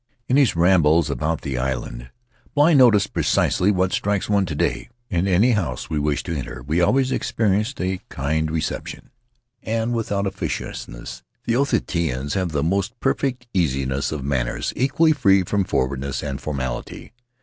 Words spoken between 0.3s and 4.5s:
his rambles about the island Bligh noticed precisely what strikes one